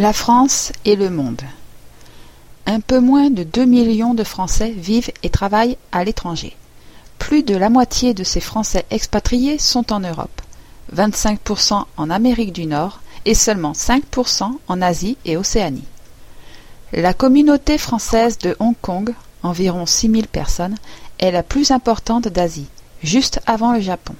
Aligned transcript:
La 0.00 0.14
France 0.14 0.72
et 0.86 0.96
le 0.96 1.10
monde. 1.10 1.42
Un 2.64 2.80
peu 2.80 3.00
moins 3.00 3.28
de 3.28 3.42
deux 3.42 3.66
millions 3.66 4.14
de 4.14 4.24
Français 4.24 4.70
vivent 4.70 5.10
et 5.22 5.28
travaillent 5.28 5.76
à 5.92 6.04
l'étranger. 6.04 6.56
Plus 7.18 7.42
de 7.42 7.54
la 7.54 7.68
moitié 7.68 8.14
de 8.14 8.24
ces 8.24 8.40
Français 8.40 8.86
expatriés 8.88 9.58
sont 9.58 9.92
en 9.92 10.00
Europe, 10.00 10.40
25% 10.96 11.84
en 11.98 12.08
Amérique 12.08 12.54
du 12.54 12.64
Nord 12.64 13.02
et 13.26 13.34
seulement 13.34 13.72
5% 13.72 14.50
en 14.68 14.80
Asie 14.80 15.18
et 15.26 15.36
Océanie. 15.36 15.84
La 16.94 17.12
communauté 17.12 17.76
française 17.76 18.38
de 18.38 18.56
Hong 18.58 18.76
Kong, 18.80 19.14
environ 19.42 19.84
6000 19.84 20.28
personnes, 20.28 20.78
est 21.18 21.30
la 21.30 21.42
plus 21.42 21.72
importante 21.72 22.26
d'Asie, 22.26 22.68
juste 23.02 23.42
avant 23.44 23.74
le 23.74 23.80
Japon. 23.80 24.14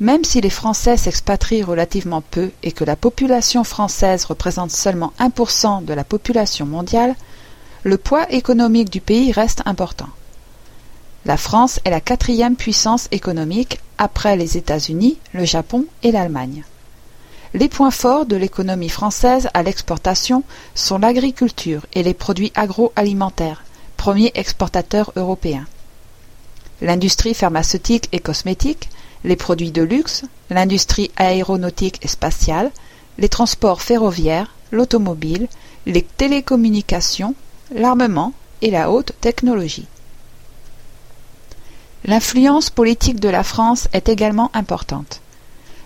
Même 0.00 0.24
si 0.24 0.40
les 0.40 0.50
Français 0.50 0.96
s'expatrient 0.96 1.62
relativement 1.62 2.22
peu 2.22 2.50
et 2.62 2.72
que 2.72 2.84
la 2.84 2.96
population 2.96 3.64
française 3.64 4.24
représente 4.24 4.70
seulement 4.70 5.12
1% 5.20 5.84
de 5.84 5.92
la 5.92 6.04
population 6.04 6.64
mondiale, 6.64 7.14
le 7.82 7.98
poids 7.98 8.30
économique 8.32 8.88
du 8.88 9.02
pays 9.02 9.30
reste 9.30 9.62
important. 9.66 10.08
La 11.26 11.36
France 11.36 11.80
est 11.84 11.90
la 11.90 12.00
quatrième 12.00 12.56
puissance 12.56 13.08
économique 13.10 13.78
après 13.98 14.36
les 14.36 14.56
États-Unis, 14.56 15.18
le 15.34 15.44
Japon 15.44 15.84
et 16.02 16.12
l'Allemagne. 16.12 16.64
Les 17.52 17.68
points 17.68 17.90
forts 17.90 18.24
de 18.24 18.36
l'économie 18.36 18.88
française 18.88 19.50
à 19.52 19.62
l'exportation 19.62 20.44
sont 20.74 20.98
l'agriculture 20.98 21.84
et 21.92 22.02
les 22.02 22.14
produits 22.14 22.52
agroalimentaires, 22.54 23.64
premiers 23.98 24.32
exportateurs 24.34 25.12
européens. 25.16 25.66
L'industrie 26.80 27.34
pharmaceutique 27.34 28.08
et 28.12 28.20
cosmétique, 28.20 28.88
les 29.24 29.36
produits 29.36 29.70
de 29.70 29.82
luxe, 29.82 30.24
l'industrie 30.50 31.10
aéronautique 31.16 31.98
et 32.02 32.08
spatiale, 32.08 32.70
les 33.18 33.28
transports 33.28 33.82
ferroviaires, 33.82 34.54
l'automobile, 34.70 35.48
les 35.86 36.02
télécommunications, 36.02 37.34
l'armement 37.74 38.32
et 38.62 38.70
la 38.70 38.90
haute 38.90 39.12
technologie. 39.20 39.86
L'influence 42.04 42.70
politique 42.70 43.20
de 43.20 43.28
la 43.28 43.42
France 43.42 43.88
est 43.92 44.08
également 44.08 44.50
importante. 44.54 45.20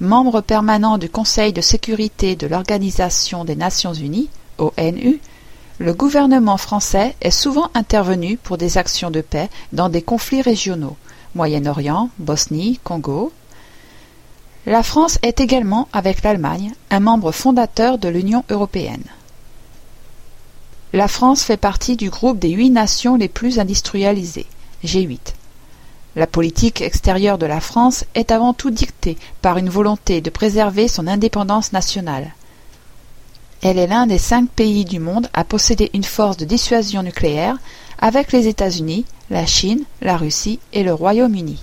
Membre 0.00 0.40
permanent 0.40 0.96
du 0.96 1.10
Conseil 1.10 1.52
de 1.52 1.60
sécurité 1.60 2.34
de 2.36 2.46
l'Organisation 2.46 3.44
des 3.44 3.56
Nations 3.56 3.92
Unies, 3.92 4.30
ONU, 4.58 5.20
le 5.78 5.94
gouvernement 5.94 6.56
français 6.56 7.14
est 7.20 7.30
souvent 7.30 7.70
intervenu 7.74 8.36
pour 8.36 8.58
des 8.58 8.78
actions 8.78 9.10
de 9.10 9.20
paix 9.20 9.48
dans 9.72 9.88
des 9.88 10.02
conflits 10.02 10.42
régionaux, 10.42 10.96
Moyen-Orient, 11.34 12.10
Bosnie, 12.18 12.80
Congo. 12.84 13.32
La 14.66 14.82
France 14.82 15.18
est 15.22 15.40
également, 15.40 15.88
avec 15.92 16.22
l'Allemagne, 16.22 16.72
un 16.90 17.00
membre 17.00 17.32
fondateur 17.32 17.98
de 17.98 18.08
l'Union 18.08 18.44
européenne. 18.50 19.04
La 20.92 21.08
France 21.08 21.42
fait 21.42 21.58
partie 21.58 21.96
du 21.96 22.10
groupe 22.10 22.38
des 22.38 22.50
huit 22.50 22.70
nations 22.70 23.16
les 23.16 23.28
plus 23.28 23.58
industrialisées, 23.58 24.46
G8. 24.84 25.34
La 26.16 26.26
politique 26.26 26.80
extérieure 26.80 27.38
de 27.38 27.46
la 27.46 27.60
France 27.60 28.04
est 28.14 28.32
avant 28.32 28.54
tout 28.54 28.70
dictée 28.70 29.18
par 29.42 29.58
une 29.58 29.68
volonté 29.68 30.20
de 30.20 30.30
préserver 30.30 30.88
son 30.88 31.06
indépendance 31.06 31.72
nationale. 31.72 32.32
Elle 33.62 33.78
est 33.78 33.86
l'un 33.86 34.06
des 34.06 34.18
cinq 34.18 34.48
pays 34.48 34.84
du 34.84 34.98
monde 34.98 35.28
à 35.32 35.44
posséder 35.44 35.90
une 35.92 36.04
force 36.04 36.36
de 36.36 36.44
dissuasion 36.44 37.02
nucléaire 37.02 37.56
avec 37.98 38.32
les 38.32 38.46
États-Unis, 38.48 39.04
la 39.30 39.46
Chine, 39.46 39.84
la 40.00 40.16
Russie 40.16 40.60
et 40.72 40.82
le 40.82 40.94
Royaume-Uni. 40.94 41.62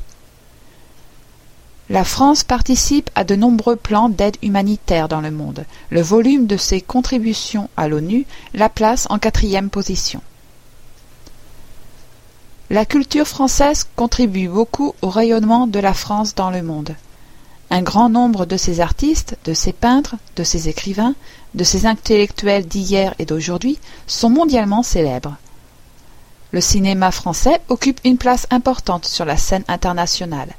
La 1.89 2.03
France 2.03 2.44
participe 2.44 3.11
à 3.14 3.23
de 3.23 3.36
nombreux 3.36 3.75
plans 3.75 4.09
d'aide 4.09 4.38
humanitaire 4.41 5.08
dans 5.08 5.22
le 5.22 5.30
monde. 5.30 5.66
Le 5.91 6.02
volume 6.02 6.47
de 6.47 6.58
ses 6.58 6.81
contributions 6.81 7.69
à 7.78 7.88
l'ONU 7.88 8.25
la 8.56 8.69
place 8.69 9.06
en 9.11 9.19
quatrième 9.19 9.69
position. 9.69 10.22
La 12.72 12.86
culture 12.86 13.28
française 13.28 13.88
contribue 13.95 14.47
beaucoup 14.47 14.95
au 15.03 15.09
rayonnement 15.09 15.68
de 15.68 15.78
la 15.78 15.94
France 15.94 16.34
dans 16.34 16.50
le 16.50 16.63
monde. 16.63 16.95
Un 17.69 17.84
grand 17.84 18.09
nombre 18.09 18.47
de 18.47 18.57
ses 18.57 18.79
artistes, 18.79 19.38
de 19.45 19.53
ses 19.53 19.72
peintres, 19.72 20.16
de 20.35 20.44
ses 20.44 20.69
écrivains, 20.69 21.13
de 21.53 21.63
ses 21.63 21.85
intellectuels 21.85 22.66
d'hier 22.66 23.13
et 23.19 23.25
d'aujourd'hui 23.25 23.78
sont 24.07 24.31
mondialement 24.31 24.81
célèbres. 24.81 25.35
Le 26.51 26.61
cinéma 26.61 27.11
français 27.11 27.59
occupe 27.69 28.00
une 28.03 28.17
place 28.17 28.47
importante 28.50 29.06
sur 29.06 29.25
la 29.25 29.38
scène 29.38 29.63
internationale. 29.67 30.53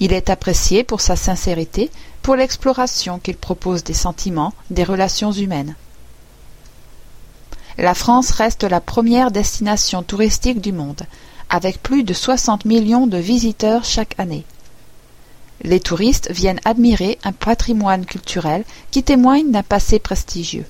Il 0.00 0.12
est 0.12 0.30
apprécié 0.30 0.82
pour 0.84 1.00
sa 1.00 1.16
sincérité, 1.16 1.90
pour 2.22 2.34
l'exploration 2.34 3.18
qu'il 3.18 3.36
propose 3.36 3.84
des 3.84 3.94
sentiments, 3.94 4.52
des 4.70 4.84
relations 4.84 5.32
humaines. 5.32 5.76
La 7.78 7.94
France 7.94 8.30
reste 8.32 8.64
la 8.64 8.80
première 8.80 9.30
destination 9.30 10.02
touristique 10.02 10.60
du 10.60 10.72
monde, 10.72 11.02
avec 11.48 11.82
plus 11.82 12.04
de 12.04 12.14
60 12.14 12.64
millions 12.64 13.06
de 13.06 13.18
visiteurs 13.18 13.84
chaque 13.84 14.18
année. 14.18 14.44
Les 15.62 15.80
touristes 15.80 16.30
viennent 16.30 16.60
admirer 16.64 17.18
un 17.24 17.32
patrimoine 17.32 18.04
culturel 18.04 18.64
qui 18.90 19.02
témoigne 19.02 19.50
d'un 19.52 19.62
passé 19.62 19.98
prestigieux. 19.98 20.66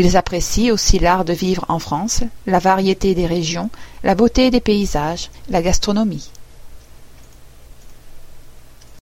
Ils 0.00 0.16
apprécient 0.16 0.70
aussi 0.70 1.00
l'art 1.00 1.24
de 1.24 1.32
vivre 1.32 1.64
en 1.68 1.80
France, 1.80 2.22
la 2.46 2.60
variété 2.60 3.16
des 3.16 3.26
régions, 3.26 3.68
la 4.04 4.14
beauté 4.14 4.48
des 4.52 4.60
paysages, 4.60 5.28
la 5.50 5.60
gastronomie. 5.60 6.30